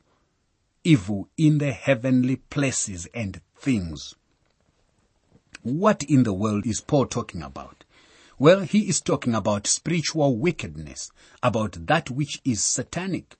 evil 0.83 1.29
in 1.37 1.57
the 1.57 1.71
heavenly 1.71 2.35
places 2.35 3.07
and 3.13 3.41
things. 3.57 4.15
What 5.63 6.03
in 6.03 6.23
the 6.23 6.33
world 6.33 6.67
is 6.67 6.81
Paul 6.81 7.07
talking 7.07 7.41
about? 7.41 7.84
Well, 8.37 8.61
he 8.61 8.89
is 8.89 8.99
talking 8.99 9.33
about 9.33 9.65
spiritual 9.65 10.37
wickedness, 10.37 11.09
about 11.41 11.87
that 11.87 12.09
which 12.09 12.41
is 12.43 12.61
satanic. 12.61 13.35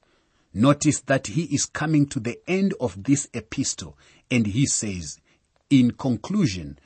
Notice 0.53 1.01
that 1.01 1.27
he 1.27 1.43
is 1.53 1.65
coming 1.65 2.05
to 2.07 2.19
the 2.19 2.39
end 2.47 2.73
of 2.79 3.03
this 3.03 3.27
epistle 3.33 3.97
and 4.31 4.47
he 4.47 4.65
says, 4.65 5.19
in 5.69 5.91
conclusion, 5.91 6.79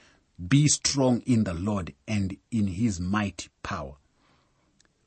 be 0.47 0.67
strong 0.67 1.21
in 1.27 1.43
the 1.43 1.53
Lord 1.53 1.93
and 2.07 2.35
in 2.49 2.67
his 2.67 2.99
mighty 2.99 3.49
power, 3.61 3.95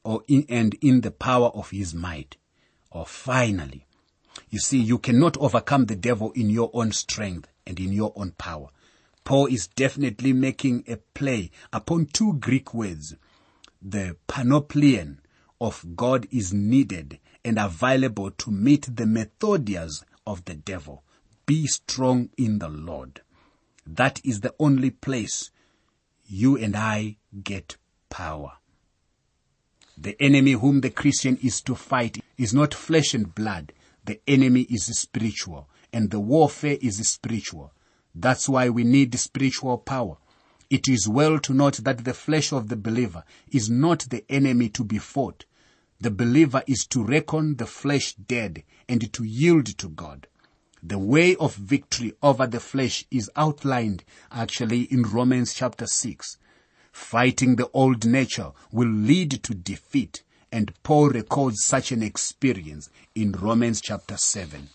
or 0.04 0.22
in, 0.28 0.46
and 0.48 0.74
in 0.74 1.00
the 1.00 1.10
power 1.10 1.48
of 1.48 1.70
his 1.70 1.94
might. 1.94 2.36
Or 2.90 3.06
finally, 3.06 3.86
you 4.50 4.60
see, 4.60 4.78
you 4.78 4.98
cannot 4.98 5.36
overcome 5.38 5.86
the 5.86 5.96
devil 5.96 6.30
in 6.32 6.50
your 6.50 6.70
own 6.72 6.92
strength 6.92 7.48
and 7.66 7.80
in 7.80 7.92
your 7.92 8.12
own 8.14 8.32
power. 8.32 8.68
Paul 9.24 9.46
is 9.46 9.68
definitely 9.68 10.32
making 10.32 10.84
a 10.88 10.96
play 10.96 11.50
upon 11.72 12.06
two 12.06 12.34
Greek 12.34 12.74
words. 12.74 13.14
The 13.80 14.16
panopleon 14.28 15.18
of 15.60 15.96
God 15.96 16.26
is 16.30 16.52
needed 16.52 17.18
and 17.44 17.58
available 17.58 18.30
to 18.32 18.50
meet 18.50 18.96
the 18.96 19.06
methodias 19.06 20.04
of 20.26 20.44
the 20.44 20.54
devil. 20.54 21.04
Be 21.46 21.66
strong 21.66 22.30
in 22.36 22.58
the 22.58 22.68
Lord. 22.68 23.20
That 23.86 24.20
is 24.24 24.40
the 24.40 24.54
only 24.58 24.90
place 24.90 25.50
you 26.26 26.56
and 26.56 26.76
I 26.76 27.16
get 27.42 27.76
power. 28.10 28.52
The 29.96 30.20
enemy 30.20 30.52
whom 30.52 30.80
the 30.80 30.90
Christian 30.90 31.38
is 31.42 31.60
to 31.62 31.74
fight 31.74 32.22
is 32.38 32.54
not 32.54 32.74
flesh 32.74 33.14
and 33.14 33.34
blood. 33.34 33.72
The 34.04 34.20
enemy 34.26 34.62
is 34.62 34.86
spiritual 34.98 35.68
and 35.92 36.10
the 36.10 36.20
warfare 36.20 36.78
is 36.80 37.06
spiritual. 37.08 37.72
That's 38.14 38.48
why 38.48 38.68
we 38.68 38.84
need 38.84 39.18
spiritual 39.18 39.78
power. 39.78 40.16
It 40.70 40.88
is 40.88 41.08
well 41.08 41.38
to 41.40 41.52
note 41.52 41.78
that 41.84 42.04
the 42.04 42.14
flesh 42.14 42.52
of 42.52 42.68
the 42.68 42.76
believer 42.76 43.24
is 43.50 43.68
not 43.68 44.06
the 44.10 44.24
enemy 44.30 44.68
to 44.70 44.84
be 44.84 44.98
fought. 44.98 45.44
The 46.00 46.10
believer 46.10 46.62
is 46.66 46.86
to 46.86 47.04
reckon 47.04 47.56
the 47.56 47.66
flesh 47.66 48.14
dead 48.14 48.64
and 48.88 49.12
to 49.12 49.24
yield 49.24 49.78
to 49.78 49.88
God. 49.88 50.26
The 50.82 50.98
way 50.98 51.36
of 51.36 51.54
victory 51.54 52.12
over 52.22 52.46
the 52.46 52.58
flesh 52.58 53.04
is 53.10 53.30
outlined 53.36 54.04
actually 54.30 54.82
in 54.84 55.02
Romans 55.02 55.54
chapter 55.54 55.86
6. 55.86 56.38
Fighting 56.90 57.56
the 57.56 57.70
old 57.72 58.04
nature 58.04 58.52
will 58.72 58.88
lead 58.90 59.42
to 59.44 59.54
defeat 59.54 60.22
and 60.50 60.72
Paul 60.82 61.08
records 61.10 61.64
such 61.64 61.92
an 61.92 62.02
experience 62.02 62.90
in 63.14 63.32
Romans 63.32 63.80
chapter 63.80 64.16
7. 64.16 64.68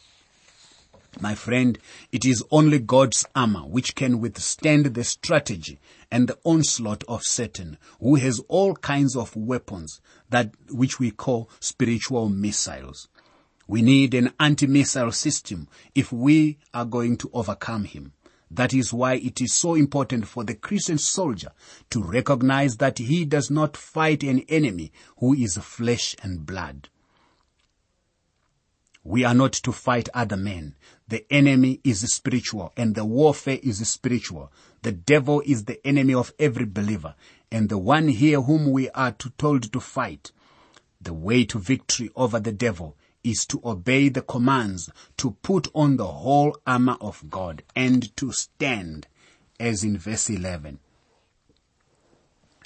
My 1.19 1.33
friend, 1.33 1.79
it 2.11 2.25
is 2.25 2.43
only 2.51 2.77
God's 2.77 3.25
armor 3.35 3.61
which 3.61 3.95
can 3.95 4.19
withstand 4.19 4.85
the 4.85 5.03
strategy 5.03 5.79
and 6.11 6.27
the 6.27 6.37
onslaught 6.43 7.03
of 7.07 7.23
Satan, 7.23 7.79
who 7.99 8.15
has 8.15 8.39
all 8.47 8.75
kinds 8.75 9.15
of 9.15 9.35
weapons 9.35 9.99
that, 10.29 10.53
which 10.69 10.99
we 10.99 11.09
call 11.09 11.49
spiritual 11.59 12.29
missiles. 12.29 13.07
We 13.67 13.81
need 13.81 14.13
an 14.13 14.31
anti-missile 14.39 15.11
system 15.11 15.67
if 15.95 16.11
we 16.11 16.59
are 16.71 16.85
going 16.85 17.17
to 17.17 17.31
overcome 17.33 17.85
him. 17.85 18.13
That 18.51 18.73
is 18.73 18.93
why 18.93 19.15
it 19.15 19.41
is 19.41 19.53
so 19.53 19.73
important 19.73 20.27
for 20.27 20.43
the 20.43 20.55
Christian 20.55 20.99
soldier 20.99 21.51
to 21.89 22.03
recognize 22.03 22.77
that 22.77 22.99
he 22.99 23.25
does 23.25 23.49
not 23.49 23.75
fight 23.75 24.23
an 24.23 24.41
enemy 24.47 24.91
who 25.17 25.33
is 25.33 25.57
flesh 25.57 26.15
and 26.21 26.45
blood. 26.45 26.89
We 29.07 29.23
are 29.23 29.33
not 29.33 29.53
to 29.53 29.71
fight 29.71 30.09
other 30.13 30.35
men. 30.35 30.75
The 31.07 31.25
enemy 31.31 31.79
is 31.85 32.01
spiritual 32.13 32.73
and 32.75 32.93
the 32.93 33.05
warfare 33.05 33.57
is 33.63 33.87
spiritual. 33.87 34.51
The 34.81 34.91
devil 34.91 35.41
is 35.45 35.63
the 35.63 35.79
enemy 35.87 36.13
of 36.13 36.33
every 36.37 36.65
believer 36.65 37.15
and 37.49 37.69
the 37.69 37.77
one 37.77 38.09
here 38.09 38.41
whom 38.41 38.69
we 38.69 38.89
are 38.89 39.13
to 39.13 39.29
told 39.37 39.71
to 39.71 39.79
fight. 39.79 40.33
The 40.99 41.13
way 41.13 41.45
to 41.45 41.57
victory 41.57 42.09
over 42.17 42.41
the 42.41 42.51
devil 42.51 42.97
is 43.23 43.45
to 43.45 43.61
obey 43.63 44.09
the 44.09 44.21
commands, 44.21 44.89
to 45.15 45.31
put 45.41 45.69
on 45.73 45.95
the 45.95 46.07
whole 46.07 46.57
armor 46.67 46.97
of 46.99 47.29
God 47.29 47.63
and 47.77 48.13
to 48.17 48.33
stand 48.33 49.07
as 49.57 49.85
in 49.85 49.97
verse 49.97 50.29
11. 50.29 50.79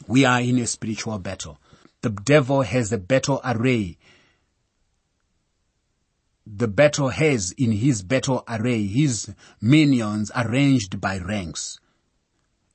We 0.07 0.25
are 0.25 0.41
in 0.41 0.57
a 0.57 0.65
spiritual 0.65 1.19
battle. 1.19 1.59
The 2.01 2.09
devil 2.09 2.63
has 2.63 2.91
a 2.91 2.97
battle 2.97 3.41
array 3.45 3.99
the 6.45 6.67
battle 6.67 7.09
has 7.09 7.51
in 7.51 7.71
his 7.71 8.01
battle 8.01 8.43
array 8.47 8.85
his 8.85 9.33
minions 9.61 10.31
arranged 10.35 10.99
by 10.99 11.17
ranks. 11.19 11.79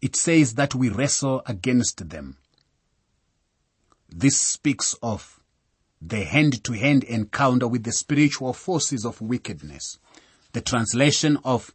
It 0.01 0.15
says 0.15 0.55
that 0.55 0.75
we 0.75 0.89
wrestle 0.89 1.43
against 1.47 2.09
them. 2.09 2.37
This 4.09 4.39
speaks 4.39 4.95
of 5.03 5.41
the 6.01 6.25
hand-to-hand 6.25 7.05
encounter 7.05 7.67
with 7.67 7.83
the 7.83 7.93
spiritual 7.93 8.53
forces 8.53 9.05
of 9.05 9.21
wickedness. 9.21 9.99
The 10.53 10.61
translation 10.61 11.39
of 11.45 11.75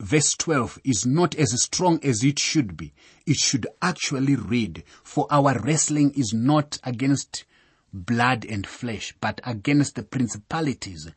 verse 0.00 0.34
12 0.34 0.80
is 0.84 1.04
not 1.04 1.34
as 1.34 1.60
strong 1.62 2.00
as 2.02 2.24
it 2.24 2.38
should 2.38 2.76
be. 2.76 2.94
It 3.26 3.36
should 3.36 3.66
actually 3.82 4.36
read, 4.36 4.84
for 5.02 5.26
our 5.30 5.58
wrestling 5.60 6.12
is 6.16 6.32
not 6.32 6.78
against 6.82 7.44
blood 7.92 8.44
and 8.44 8.66
flesh, 8.66 9.14
but 9.20 9.40
against 9.44 9.94
the 9.94 10.02
principalities, 10.02 11.10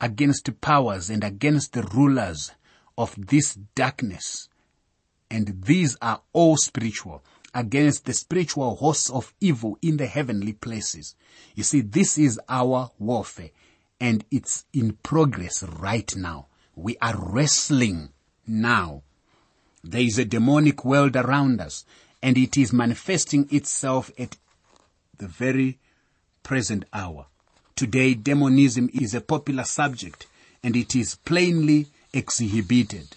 against 0.00 0.60
powers 0.60 1.10
and 1.10 1.24
against 1.24 1.72
the 1.72 1.82
rulers 1.82 2.52
of 2.98 3.14
this 3.28 3.54
darkness. 3.74 4.48
And 5.30 5.62
these 5.64 5.96
are 6.00 6.22
all 6.32 6.56
spiritual 6.56 7.22
against 7.54 8.04
the 8.04 8.12
spiritual 8.12 8.76
hosts 8.76 9.08
of 9.08 9.32
evil 9.40 9.78
in 9.80 9.96
the 9.96 10.06
heavenly 10.06 10.52
places. 10.52 11.14
You 11.54 11.62
see, 11.62 11.80
this 11.80 12.18
is 12.18 12.38
our 12.48 12.90
warfare 12.98 13.50
and 13.98 14.24
it's 14.30 14.66
in 14.74 14.92
progress 15.02 15.62
right 15.62 16.14
now. 16.14 16.48
We 16.74 16.98
are 17.00 17.14
wrestling 17.16 18.10
now. 18.46 19.02
There 19.82 20.02
is 20.02 20.18
a 20.18 20.26
demonic 20.26 20.84
world 20.84 21.16
around 21.16 21.62
us 21.62 21.86
and 22.22 22.36
it 22.36 22.58
is 22.58 22.74
manifesting 22.74 23.48
itself 23.50 24.10
at 24.18 24.36
the 25.18 25.28
very 25.28 25.78
present 26.42 26.84
hour. 26.92 27.26
Today, 27.74 28.14
demonism 28.14 28.90
is 28.94 29.14
a 29.14 29.20
popular 29.20 29.64
subject 29.64 30.26
and 30.62 30.76
it 30.76 30.94
is 30.96 31.16
plainly 31.16 31.88
exhibited. 32.12 33.16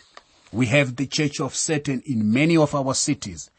We 0.51 0.67
have 0.67 0.95
the 0.95 1.07
church 1.07 1.39
of 1.39 1.55
Satan 1.55 2.01
in 2.05 2.31
many 2.31 2.57
of 2.57 2.75
our 2.75 2.93
cities 2.93 3.49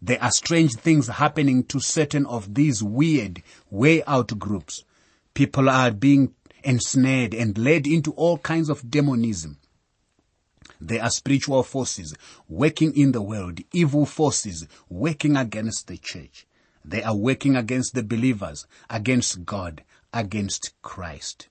there 0.00 0.22
are 0.22 0.30
strange 0.30 0.74
things 0.74 1.08
happening 1.08 1.64
to 1.64 1.80
certain 1.80 2.26
of 2.26 2.54
these 2.54 2.82
weird, 2.82 3.42
way 3.70 4.04
out 4.04 4.38
groups. 4.38 4.84
People 5.34 5.70
are 5.70 5.90
being 5.90 6.34
ensnared 6.62 7.34
and 7.34 7.56
led 7.56 7.86
into 7.86 8.12
all 8.12 8.38
kinds 8.38 8.68
of 8.68 8.90
demonism. 8.90 9.58
There 10.80 11.02
are 11.02 11.10
spiritual 11.10 11.62
forces 11.62 12.14
working 12.48 12.94
in 12.96 13.12
the 13.12 13.22
world, 13.22 13.60
evil 13.72 14.04
forces 14.04 14.66
working 14.90 15.36
against 15.36 15.86
the 15.86 15.96
church. 15.96 16.46
They 16.88 17.02
are 17.02 17.16
working 17.16 17.56
against 17.56 17.94
the 17.94 18.04
believers, 18.04 18.64
against 18.88 19.44
God, 19.44 19.82
against 20.12 20.72
Christ. 20.82 21.48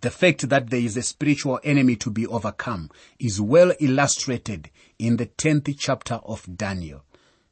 The 0.00 0.10
fact 0.10 0.48
that 0.48 0.70
there 0.70 0.80
is 0.80 0.96
a 0.96 1.02
spiritual 1.02 1.60
enemy 1.62 1.94
to 1.96 2.10
be 2.10 2.26
overcome 2.26 2.90
is 3.20 3.40
well 3.40 3.72
illustrated 3.78 4.70
in 4.98 5.16
the 5.16 5.26
10th 5.26 5.76
chapter 5.78 6.16
of 6.16 6.56
Daniel. 6.56 7.04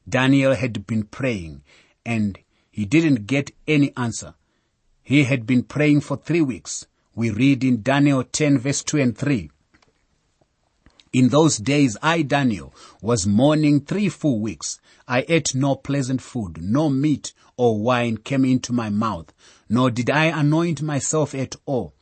Daniel 0.09 0.55
had 0.55 0.87
been 0.87 1.05
praying 1.05 1.63
and 2.05 2.39
he 2.71 2.85
didn't 2.85 3.27
get 3.27 3.53
any 3.69 3.93
answer. 3.97 4.35
He 5.03 5.25
had 5.25 5.47
been 5.47 5.63
praying 5.63 6.01
for 6.01 6.17
three 6.17 6.43
weeks. 6.43 6.87
We 7.15 7.31
read 7.31 7.63
in 7.63 7.83
Daniel 7.83 8.25
10 8.25 8.59
verse 8.59 8.83
2 8.83 8.99
and 8.99 9.17
3. 9.17 9.51
In 11.13 11.29
those 11.29 11.59
days, 11.59 11.97
I, 12.03 12.23
Daniel, 12.23 12.75
was 13.01 13.27
mourning 13.27 13.81
three 13.81 14.09
full 14.09 14.41
weeks. 14.41 14.79
I 15.09 15.25
ate 15.29 15.55
no 15.55 15.77
pleasant 15.77 16.21
food, 16.21 16.61
no 16.61 16.91
meat 16.91 17.33
or 17.57 17.79
wine 17.79 18.19
came 18.19 18.45
into 18.45 18.73
my 18.73 18.91
mouth, 18.91 19.33
nor 19.69 19.91
did 19.91 20.11
I 20.11 20.27
anoint 20.27 20.83
myself 20.83 21.35
at 21.35 21.57
all, 21.65 21.95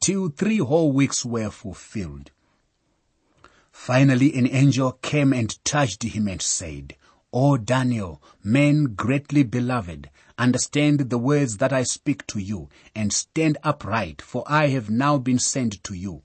till 0.00 0.28
three 0.28 0.58
whole 0.58 0.92
weeks 0.92 1.24
were 1.24 1.50
fulfilled. 1.50 2.30
Finally, 3.70 4.34
an 4.34 4.46
angel 4.46 4.92
came 4.92 5.32
and 5.32 5.62
touched 5.64 6.02
him 6.02 6.28
and 6.28 6.40
said, 6.40 6.96
O 7.32 7.56
Daniel, 7.56 8.22
men 8.44 8.94
greatly 8.94 9.42
beloved, 9.42 10.10
understand 10.38 11.10
the 11.10 11.18
words 11.18 11.56
that 11.56 11.72
I 11.72 11.82
speak 11.82 12.26
to 12.28 12.38
you 12.38 12.68
and 12.94 13.12
stand 13.12 13.58
upright, 13.62 14.20
for 14.22 14.44
I 14.46 14.68
have 14.68 14.90
now 14.90 15.18
been 15.18 15.38
sent 15.38 15.82
to 15.84 15.94
you. 15.94 16.22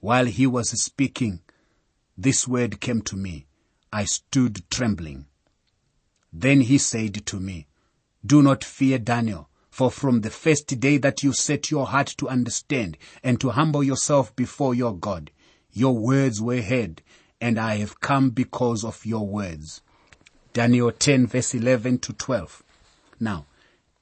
While 0.00 0.26
he 0.26 0.46
was 0.46 0.70
speaking, 0.80 1.40
this 2.16 2.46
word 2.46 2.80
came 2.80 3.02
to 3.02 3.16
me. 3.16 3.46
I 3.92 4.04
stood 4.04 4.68
trembling. 4.70 5.26
Then 6.32 6.62
he 6.62 6.78
said 6.78 7.26
to 7.26 7.38
me, 7.38 7.66
Do 8.24 8.42
not 8.42 8.64
fear, 8.64 8.98
Daniel, 8.98 9.48
for 9.70 9.90
from 9.90 10.20
the 10.20 10.30
first 10.30 10.80
day 10.80 10.98
that 10.98 11.22
you 11.22 11.32
set 11.32 11.70
your 11.70 11.86
heart 11.86 12.08
to 12.18 12.28
understand 12.28 12.96
and 13.22 13.40
to 13.40 13.50
humble 13.50 13.82
yourself 13.82 14.34
before 14.36 14.74
your 14.74 14.94
God, 14.94 15.30
your 15.72 15.96
words 15.96 16.40
were 16.40 16.62
heard, 16.62 17.02
and 17.40 17.58
I 17.58 17.76
have 17.76 18.00
come 18.00 18.30
because 18.30 18.84
of 18.84 19.04
your 19.04 19.26
words. 19.26 19.82
Daniel 20.52 20.92
10 20.92 21.26
verse 21.26 21.54
11 21.54 21.98
to 22.00 22.12
12. 22.12 22.62
Now, 23.18 23.46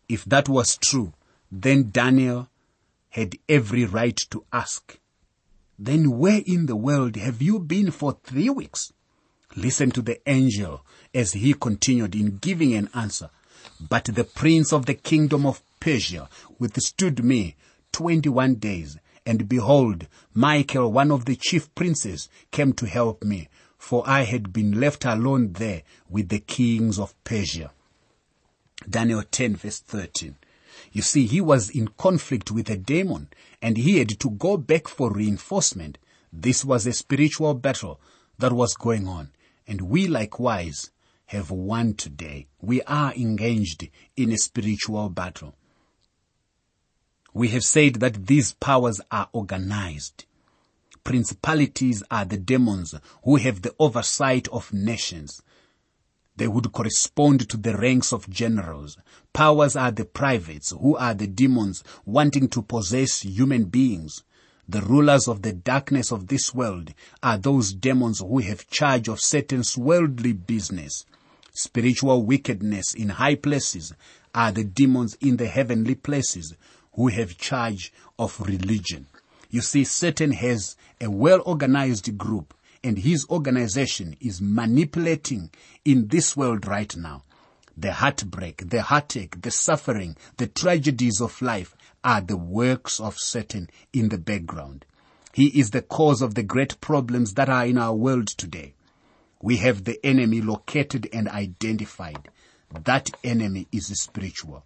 if 0.08 0.24
that 0.24 0.48
was 0.48 0.76
true, 0.76 1.14
then 1.52 1.90
Daniel 1.90 2.48
had 3.10 3.36
every 3.48 3.84
right 3.84 4.16
to 4.30 4.44
ask, 4.52 4.98
then 5.80 6.18
where 6.18 6.42
in 6.46 6.66
the 6.66 6.76
world 6.76 7.16
have 7.16 7.40
you 7.40 7.58
been 7.58 7.90
for 7.90 8.18
three 8.22 8.50
weeks? 8.50 8.92
Listen 9.56 9.90
to 9.92 10.02
the 10.02 10.20
angel 10.28 10.84
as 11.14 11.32
he 11.32 11.54
continued 11.54 12.14
in 12.14 12.36
giving 12.36 12.74
an 12.74 12.90
answer. 12.94 13.30
But 13.80 14.04
the 14.04 14.24
prince 14.24 14.72
of 14.72 14.86
the 14.86 14.94
kingdom 14.94 15.46
of 15.46 15.62
Persia 15.80 16.28
withstood 16.58 17.24
me 17.24 17.56
21 17.92 18.56
days. 18.56 18.98
And 19.26 19.48
behold, 19.48 20.06
Michael, 20.34 20.92
one 20.92 21.10
of 21.10 21.24
the 21.24 21.36
chief 21.36 21.74
princes, 21.74 22.28
came 22.50 22.72
to 22.74 22.86
help 22.86 23.24
me 23.24 23.48
for 23.80 24.06
I 24.06 24.24
had 24.24 24.52
been 24.52 24.78
left 24.78 25.06
alone 25.06 25.54
there 25.54 25.82
with 26.08 26.28
the 26.28 26.38
kings 26.38 26.98
of 26.98 27.14
Persia. 27.24 27.72
Daniel 28.88 29.22
10 29.22 29.56
verse 29.56 29.80
13. 29.80 30.36
You 30.92 31.02
see, 31.02 31.26
he 31.26 31.40
was 31.40 31.70
in 31.70 31.88
conflict 31.88 32.50
with 32.50 32.68
a 32.68 32.76
demon 32.76 33.28
and 33.62 33.76
he 33.76 33.98
had 33.98 34.18
to 34.20 34.30
go 34.30 34.56
back 34.56 34.88
for 34.88 35.12
reinforcement. 35.12 35.98
This 36.32 36.64
was 36.64 36.86
a 36.86 36.92
spiritual 36.92 37.54
battle 37.54 38.00
that 38.38 38.52
was 38.52 38.74
going 38.74 39.06
on. 39.06 39.30
And 39.66 39.82
we 39.82 40.08
likewise 40.08 40.90
have 41.26 41.50
won 41.52 41.94
today. 41.94 42.48
We 42.60 42.82
are 42.82 43.14
engaged 43.14 43.88
in 44.16 44.32
a 44.32 44.38
spiritual 44.38 45.10
battle. 45.10 45.54
We 47.32 47.48
have 47.48 47.62
said 47.62 47.94
that 47.96 48.26
these 48.26 48.54
powers 48.54 49.00
are 49.12 49.28
organized. 49.32 50.24
Principalities 51.04 52.02
are 52.10 52.24
the 52.24 52.36
demons 52.36 52.94
who 53.22 53.36
have 53.36 53.62
the 53.62 53.74
oversight 53.78 54.48
of 54.48 54.72
nations. 54.72 55.40
They 56.40 56.48
would 56.48 56.72
correspond 56.72 57.50
to 57.50 57.58
the 57.58 57.76
ranks 57.76 58.14
of 58.14 58.30
generals. 58.30 58.96
Powers 59.34 59.76
are 59.76 59.90
the 59.90 60.06
privates 60.06 60.70
who 60.70 60.96
are 60.96 61.12
the 61.12 61.26
demons 61.26 61.84
wanting 62.06 62.48
to 62.48 62.62
possess 62.62 63.20
human 63.20 63.64
beings. 63.64 64.22
The 64.66 64.80
rulers 64.80 65.28
of 65.28 65.42
the 65.42 65.52
darkness 65.52 66.10
of 66.10 66.28
this 66.28 66.54
world 66.54 66.94
are 67.22 67.36
those 67.36 67.74
demons 67.74 68.20
who 68.20 68.38
have 68.38 68.70
charge 68.70 69.06
of 69.06 69.20
Satan's 69.20 69.76
worldly 69.76 70.32
business. 70.32 71.04
Spiritual 71.52 72.22
wickedness 72.24 72.94
in 72.94 73.10
high 73.10 73.34
places 73.34 73.92
are 74.34 74.50
the 74.50 74.64
demons 74.64 75.18
in 75.20 75.36
the 75.36 75.46
heavenly 75.46 75.94
places 75.94 76.54
who 76.94 77.08
have 77.08 77.36
charge 77.36 77.92
of 78.18 78.40
religion. 78.40 79.08
You 79.50 79.60
see, 79.60 79.84
Satan 79.84 80.32
has 80.32 80.74
a 81.02 81.10
well 81.10 81.42
organized 81.44 82.16
group 82.16 82.54
and 82.82 82.98
his 82.98 83.26
organization 83.28 84.16
is 84.20 84.40
manipulating 84.40 85.50
in 85.84 86.08
this 86.08 86.36
world 86.36 86.66
right 86.66 86.96
now. 86.96 87.22
The 87.76 87.92
heartbreak, 87.92 88.68
the 88.68 88.82
heartache, 88.82 89.40
the 89.42 89.50
suffering, 89.50 90.16
the 90.36 90.46
tragedies 90.46 91.20
of 91.20 91.40
life 91.40 91.74
are 92.02 92.20
the 92.20 92.36
works 92.36 93.00
of 93.00 93.18
Satan 93.18 93.70
in 93.92 94.08
the 94.08 94.18
background. 94.18 94.84
He 95.32 95.46
is 95.58 95.70
the 95.70 95.82
cause 95.82 96.22
of 96.22 96.34
the 96.34 96.42
great 96.42 96.80
problems 96.80 97.34
that 97.34 97.48
are 97.48 97.66
in 97.66 97.78
our 97.78 97.94
world 97.94 98.28
today. 98.28 98.74
We 99.40 99.58
have 99.58 99.84
the 99.84 100.04
enemy 100.04 100.40
located 100.40 101.08
and 101.12 101.28
identified. 101.28 102.28
That 102.84 103.10
enemy 103.24 103.68
is 103.72 103.86
spiritual. 104.00 104.64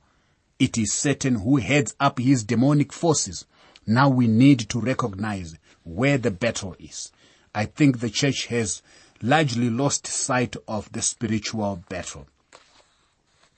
It 0.58 0.78
is 0.78 0.92
Satan 0.92 1.36
who 1.36 1.56
heads 1.56 1.94
up 2.00 2.18
his 2.18 2.44
demonic 2.44 2.92
forces 2.92 3.44
now 3.86 4.08
we 4.08 4.26
need 4.26 4.60
to 4.70 4.80
recognize 4.80 5.56
where 5.82 6.16
the 6.16 6.30
battle 6.30 6.74
is. 6.78 7.12
I 7.54 7.66
think 7.66 8.00
the 8.00 8.10
church 8.10 8.46
has 8.46 8.82
largely 9.22 9.70
lost 9.70 10.06
sight 10.06 10.56
of 10.66 10.90
the 10.92 11.02
spiritual 11.02 11.82
battle. 11.88 12.26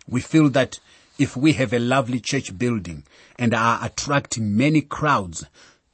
We 0.07 0.21
feel 0.21 0.51
that 0.51 0.79
if 1.19 1.37
we 1.37 1.55
have 1.55 1.73
a 1.73 1.79
lovely 1.79 2.21
church 2.21 2.57
building 2.59 3.05
and 3.39 3.55
are 3.55 3.81
attracting 3.83 4.57
many 4.57 4.83
crowds 4.83 5.47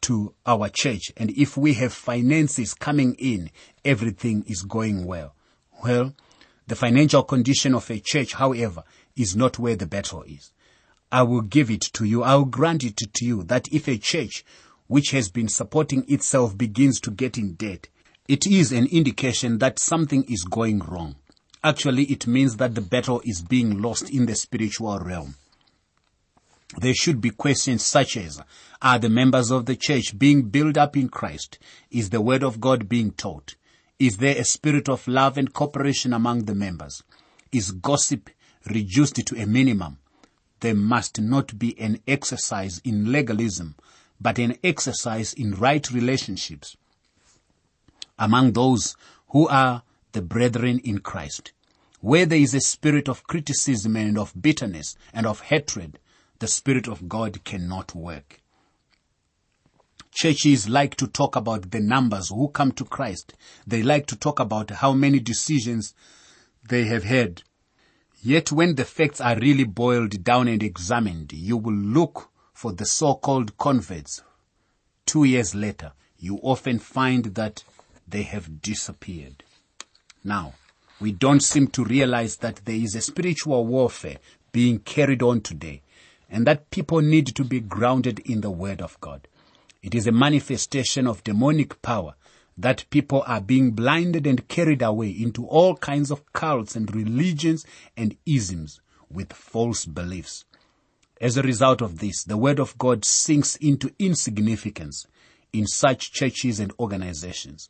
to 0.03 0.35
our 0.45 0.69
church 0.69 1.13
and 1.17 1.31
if 1.31 1.57
we 1.57 1.75
have 1.75 1.93
finances 1.93 2.75
coming 2.75 3.15
in, 3.15 3.51
everything 3.85 4.45
is 4.49 4.63
going 4.63 5.07
well. 5.07 5.35
Well, 5.85 6.13
the 6.67 6.75
financial 6.75 7.23
condition 7.23 7.75
of 7.75 7.89
a 7.91 8.01
church, 8.01 8.35
however, 8.35 8.83
is 9.17 9.37
not 9.37 9.59
where 9.59 9.77
the 9.77 9.87
battle 9.87 10.23
is. 10.23 10.53
I 11.11 11.23
will 11.23 11.43
give 11.43 11.71
it 11.71 11.83
to 11.95 12.05
you. 12.05 12.23
I 12.23 12.35
will 12.35 12.47
grant 12.47 12.83
it 12.83 12.97
to 12.97 13.25
you 13.25 13.43
that 13.45 13.69
if 13.71 13.87
a 13.87 13.99
church 13.99 14.45
which 14.87 15.11
has 15.11 15.31
been 15.31 15.49
supporting 15.49 16.05
itself 16.09 16.57
begins 16.57 17.01
to 17.01 17.11
get 17.11 17.39
in 17.39 17.55
debt, 17.55 17.89
it 18.29 18.47
is 18.47 18.71
an 18.71 18.87
indication 18.87 19.59
that 19.59 19.81
something 19.81 20.23
is 20.29 20.45
going 20.45 20.79
wrong. 20.79 21.17
Actually, 21.65 22.05
it 22.05 22.25
means 22.25 22.57
that 22.57 22.75
the 22.77 22.81
battle 22.81 23.21
is 23.25 23.43
being 23.43 23.83
lost 23.83 24.09
in 24.11 24.27
the 24.27 24.35
spiritual 24.37 24.97
realm. 25.01 25.35
There 26.79 26.95
should 26.95 27.21
be 27.21 27.31
questions 27.31 27.85
such 27.85 28.17
as, 28.17 28.41
are 28.81 29.01
the 29.01 29.09
members 29.09 29.51
of 29.51 29.67
the 29.67 29.75
church 29.75 30.17
being 30.17 30.43
built 30.43 30.77
up 30.77 30.97
in 30.97 31.09
Christ? 31.09 31.59
Is 31.91 32.11
the 32.11 32.21
word 32.21 32.45
of 32.45 32.61
God 32.61 32.89
being 32.89 33.11
taught? 33.11 33.57
Is 33.99 34.19
there 34.19 34.39
a 34.39 34.45
spirit 34.45 34.89
of 34.89 35.09
love 35.09 35.37
and 35.37 35.53
cooperation 35.53 36.13
among 36.13 36.45
the 36.45 36.55
members? 36.55 37.03
Is 37.51 37.73
gossip 37.73 38.31
reduced 38.71 39.17
to 39.17 39.37
a 39.37 39.47
minimum? 39.47 39.99
There 40.61 40.77
must 40.77 41.21
not 41.21 41.59
be 41.59 41.79
an 41.79 41.99
exercise 42.07 42.81
in 42.85 43.11
legalism, 43.11 43.75
but 44.21 44.39
an 44.39 44.59
exercise 44.63 45.35
in 45.35 45.57
right 45.57 45.91
relationships 45.91 46.77
among 48.23 48.53
those 48.53 48.95
who 49.31 49.49
are 49.49 49.83
the 50.13 50.23
brethren 50.23 50.79
in 50.85 50.99
Christ. 50.99 51.51
Where 52.01 52.25
there 52.25 52.39
is 52.39 52.55
a 52.55 52.61
spirit 52.61 53.09
of 53.09 53.27
criticism 53.27 53.97
and 53.97 54.17
of 54.17 54.33
bitterness 54.41 54.97
and 55.13 55.27
of 55.27 55.41
hatred, 55.41 55.99
the 56.39 56.47
Spirit 56.47 56.87
of 56.87 57.09
God 57.09 57.43
cannot 57.45 57.97
work. 57.97 58.41
Churches 60.13 60.69
like 60.69 60.95
to 60.97 61.09
talk 61.09 61.35
about 61.35 61.73
the 61.73 61.81
numbers 61.81 62.29
who 62.29 62.49
come 62.49 62.71
to 62.73 62.85
Christ. 62.85 63.35
They 63.67 63.83
like 63.83 64.07
to 64.07 64.17
talk 64.17 64.39
about 64.39 64.71
how 64.71 64.93
many 64.93 65.19
decisions 65.19 65.95
they 66.69 66.85
have 66.85 67.03
had. 67.03 67.43
Yet 68.23 68.53
when 68.53 68.77
the 68.77 68.85
facts 68.85 69.21
are 69.21 69.39
really 69.39 69.65
boiled 69.65 70.23
down 70.23 70.47
and 70.47 70.63
examined, 70.63 71.33
you 71.33 71.57
will 71.57 71.75
look 71.75 72.31
for 72.53 72.73
the 72.73 72.87
so-called 72.87 73.59
converts. 73.59 74.23
Two 75.07 75.25
years 75.25 75.57
later, 75.57 75.93
you 76.19 76.39
often 76.43 76.79
find 76.79 77.25
that 77.35 77.65
they 78.07 78.23
have 78.23 78.61
disappeared. 78.61 79.45
Now, 80.25 80.55
we 81.01 81.13
don't 81.13 81.43
seem 81.43 81.67
to 81.69 81.85
realize 81.85 82.37
that 82.37 82.61
there 82.65 82.77
is 82.77 82.95
a 82.95 83.01
spiritual 83.01 83.67
warfare 83.67 84.19
being 84.53 84.79
carried 84.79 85.23
on 85.23 85.41
today 85.41 85.83
and 86.31 86.47
that 86.47 86.71
people 86.71 87.01
need 87.01 87.27
to 87.27 87.45
be 87.45 87.61
grounded 87.61 88.21
in 88.21 88.41
the 88.41 88.51
Word 88.51 88.81
of 88.81 89.01
God. 89.01 89.27
It 89.83 89.95
is 89.95 90.07
a 90.07 90.13
manifestation 90.13 91.07
of 91.07 91.25
demonic 91.25 91.83
power 91.83 92.15
that 92.57 92.89
people 92.91 93.25
are 93.27 93.41
being 93.41 93.73
blinded 93.73 94.27
and 94.27 94.47
carried 94.47 94.83
away 94.83 95.11
into 95.11 95.47
all 95.47 95.75
kinds 95.77 96.11
of 96.11 96.33
cults 96.33 96.77
and 96.77 96.95
religions 96.95 97.67
and 97.97 98.17
isms 98.27 98.81
with 99.11 99.33
false 99.33 99.85
beliefs. 99.85 100.45
As 101.21 101.37
a 101.37 101.43
result 101.43 101.83
of 101.83 101.99
this, 101.99 102.25
the 102.25 102.37
Word 102.37 102.59
of 102.59 102.77
God 102.79 103.05
sinks 103.05 103.57
into 103.57 103.93
insignificance 103.99 105.07
in 105.53 105.67
such 105.67 106.13
churches 106.13 106.61
and 106.61 106.73
organizations. 106.79 107.69